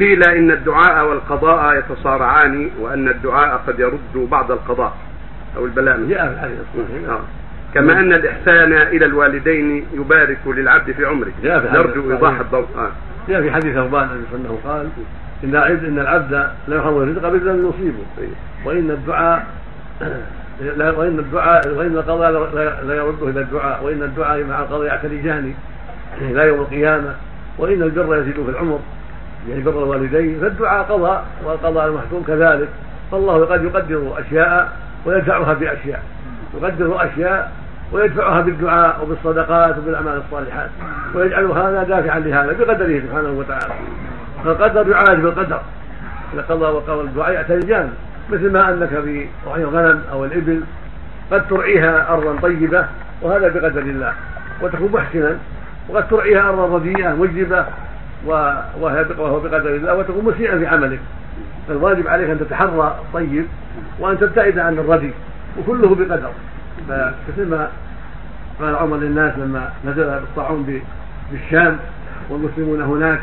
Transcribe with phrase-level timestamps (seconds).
[0.00, 4.92] قيل إن الدعاء والقضاء يتصارعان وأن الدعاء قد يرد بعض القضاء
[5.56, 6.00] أو البلاء.
[6.08, 6.58] جاء في الحديث
[7.08, 7.20] آه.
[7.74, 11.30] كما أن الإحسان إلى الوالدين يبارك للعبد في عمره.
[11.42, 11.80] جاء في الصحيح.
[12.12, 12.66] إيضاح الضوء.
[12.78, 12.90] آه.
[13.28, 14.88] جاء في حديث ثوبان وسلم قال
[15.44, 16.32] إن العبد إن العبد
[16.68, 18.28] لا يحرم الرزق بالذنب يصيبه
[18.64, 19.46] وإن الدعاء
[20.76, 23.84] لا وإن الدعاء وإن القضاء لا- لا يرده إلى الدعاء.
[23.84, 25.54] وإن الدعاء مع القضاء يعتلجان
[26.20, 27.14] إلى يوم القيامة.
[27.58, 28.78] وإن البر يزيد في العمر.
[29.48, 32.68] يعني بر الوالدين فالدعاء قضاء والقضاء المحكوم كذلك.
[33.12, 34.72] فالله قد يقدر أشياء
[35.06, 36.02] ويدفعها بأشياء.
[36.62, 37.52] يقدر أشياء
[37.92, 40.70] ويدفعها بالدعاء وبالصدقات وبالأعمال الصالحات.
[41.14, 43.74] ويجعل هذا دافعا لهذا بقدره سبحانه وتعالى.
[44.44, 45.60] فالقدر يعالج بالقدر.
[46.34, 47.90] القضاء وقضاء الدعاء يعتلجان
[48.32, 50.60] مثل ما أنك في رعي الغنم أو الإبل
[51.32, 52.84] قد ترعيها ارضا طيبة
[53.22, 54.12] وهذا بقدر الله.
[54.62, 55.36] وتكون محسنا
[55.88, 57.64] وقد ترعيها ارضا رديئة بق-
[58.26, 61.00] وهو بقدر الله وتكون مسيئا في عملك.
[61.68, 63.46] فالواجب عليك أن تتحرى الطيب
[63.98, 65.10] وأن تبتعد عن الردي
[65.58, 66.30] وكله بقدر.
[66.88, 67.68] فمثل ما
[68.60, 70.82] قال عمر للناس لما نزل الطاعون ب-
[71.32, 71.76] بالشام
[72.30, 73.20] والمسلمون هناك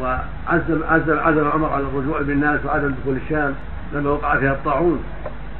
[0.00, 3.54] وعزم عزم عزم عمر على الرجوع بالناس وعدم دخول الشام
[3.92, 5.04] لما وقع فيها الطاعون.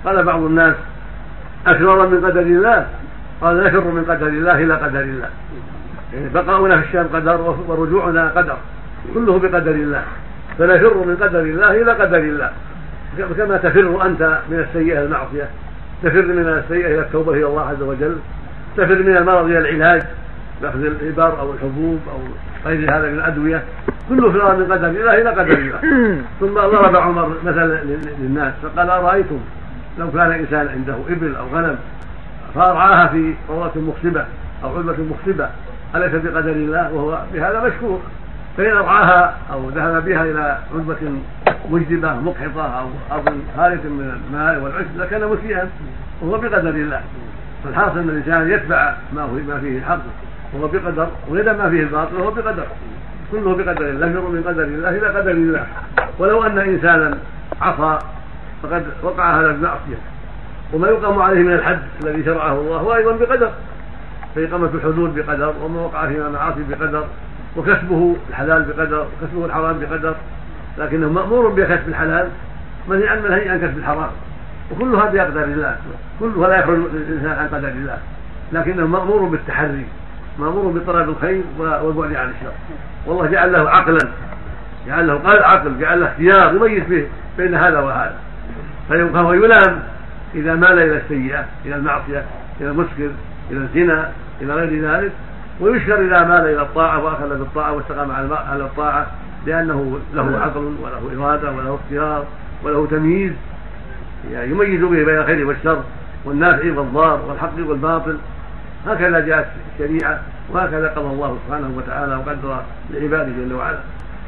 [0.04, 0.74] قال بعض الناس
[1.66, 2.86] أشرار من قدر الله.
[3.40, 5.28] قال نفر من قدر الله إلى قدر الله.
[6.14, 8.56] يعني بقاؤنا في الشام قدر ورجوعنا قدر
[9.14, 10.02] كله بقدر الله.
[10.58, 12.50] فنفر من قدر الله إلى قدر الله.
[13.36, 15.48] كما تفر أنت من السيئة المعصية
[16.02, 18.16] تفر من السيئة إلى التوبة إلى الله عز وجل
[18.76, 20.02] تفر من المرض إلى العلاج
[20.62, 22.18] بأخذ الإبر أو الحبوب أو
[22.66, 23.62] غير هذا من الأدوية.
[24.08, 25.78] كله فرار من قدر الله إلى قدر الله.
[26.40, 27.80] ثم ضرب عمر مثلا
[28.20, 29.40] للناس فقال أرأيتم
[29.98, 31.76] لو كان إنسان عنده إبل أو غنم
[32.54, 34.24] فأرعاها في قرة مخصبة
[34.64, 35.48] أو علبة مخصبة
[35.96, 38.00] أليس بقدر الله؟ وهو بهذا مشكور.
[38.56, 40.96] فإن أرعاها أو ذهب بها إلى علبة
[41.70, 45.68] مجدبة مقحطة أو أرض خالية من الماء والعشب لكان مسيئا.
[46.22, 47.00] وهو بقدر الله.
[47.64, 50.00] فالحاصل أن الإنسان يتبع ما فيه الحق.
[50.54, 52.66] وهو بقدر ويدع ما فيه الباطل وهو بقدر.
[53.32, 55.66] كله بقدر الله يمر من قدر الله إلى قدر الله.
[56.18, 57.18] ولو أن إنسانا
[57.60, 57.98] عصى
[58.62, 59.96] فقد وقع هذا المعصية
[60.72, 63.50] وما يقام عليه من الحد الذي شرعه الله هو أيضا بقدر.
[64.34, 67.04] فإقامة الحدود بقدر وما وقع من المعاصي بقدر
[67.56, 70.14] وكسبه الحلال بقدر وكسبه الحرام بقدر.
[70.78, 72.28] لكنه مأمور بكسب الحلال
[72.88, 74.10] منهي عن منهي عن كسب الحرام.
[74.70, 75.76] وكلها بقدر الله
[76.20, 77.98] كلها لا يخرج الإنسان عن قدر الله.
[78.52, 79.86] لكنه مأمور بالتحري
[80.38, 82.52] مأمور بطلب الخير والبعد عن الشر.
[83.06, 84.08] والله جعل له عقلا
[84.86, 87.06] جعل له قال عقل جعل له اختيار يميز به
[87.38, 88.16] بين هذا وهذا.
[88.88, 89.82] فهو يلام
[90.34, 92.24] إذا مال إلى السيئة إلى المعصية
[92.60, 93.10] إلى المسكر.
[93.50, 95.12] إلى الزنا إلى غير ذلك
[95.60, 99.06] ويشكر إذا مال إلى الطاعة وأخذ بالطاعة واستقام على الطاعة
[99.46, 102.24] لأنه له عقل وله إرادة وله اختيار
[102.64, 103.32] وله تمييز.
[104.32, 105.82] يعني يميز به بين الخير والشر
[106.24, 108.16] والنافع والضار والحق والباطل.
[108.86, 110.20] هكذا جاءت الشريعة
[110.52, 113.78] وهكذا قضى الله سبحانه وتعالى وقدر لعباده جل وعلا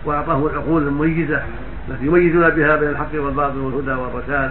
[0.04, 1.42] وأعطاه العقول المميزة
[1.88, 4.50] التي يميزون بها بين الحق والباطل والهدى والرشاد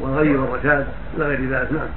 [0.00, 1.72] والغي والرشاد إلى غير ذلك.
[1.72, 1.88] نعم.